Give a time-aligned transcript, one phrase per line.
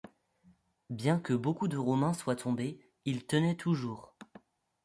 [0.89, 4.15] Bien que beaucoup de Romains soient tombés, ils tenaient toujours.